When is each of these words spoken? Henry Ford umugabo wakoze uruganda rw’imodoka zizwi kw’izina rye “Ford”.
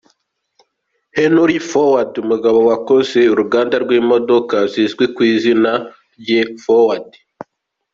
Henry 1.17 1.57
Ford 1.69 2.11
umugabo 2.23 2.59
wakoze 2.69 3.19
uruganda 3.33 3.75
rw’imodoka 3.83 4.55
zizwi 4.71 5.05
kw’izina 5.13 5.71
rye 6.21 6.41
“Ford”. 6.63 7.07